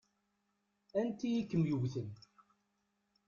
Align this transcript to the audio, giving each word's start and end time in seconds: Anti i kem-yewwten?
Anti 0.99 1.29
i 1.39 1.43
kem-yewwten? 1.49 2.09